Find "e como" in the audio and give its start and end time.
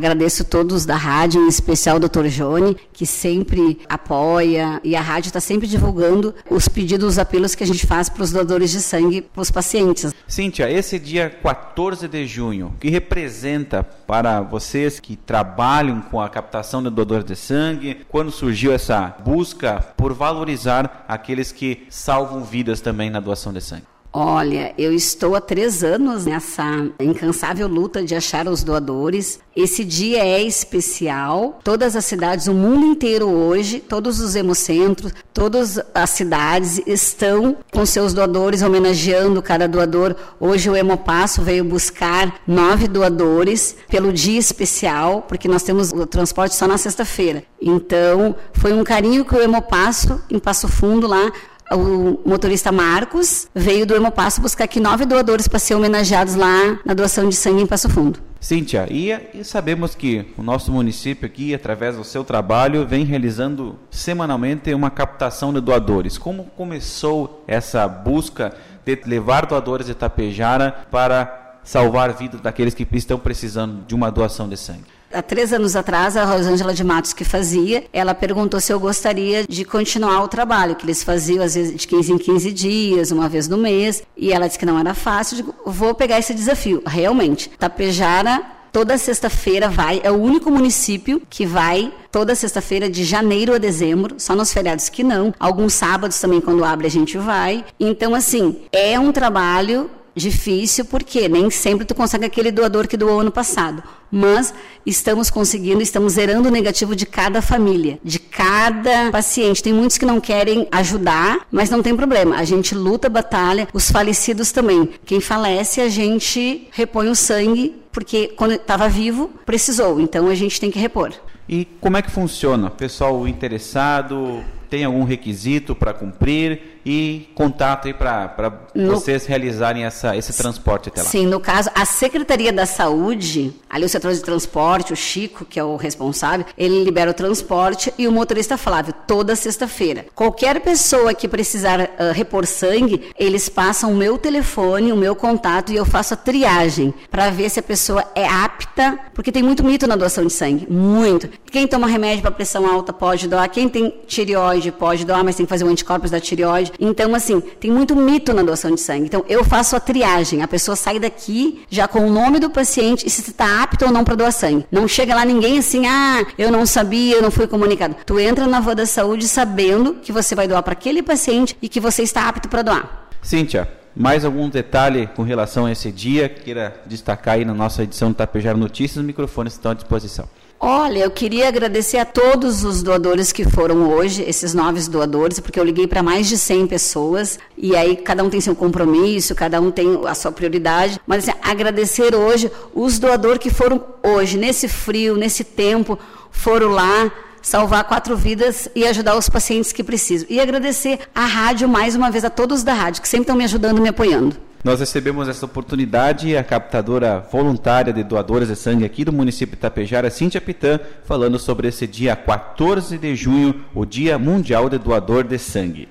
121.48-121.96